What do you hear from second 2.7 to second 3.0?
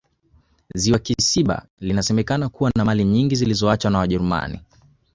na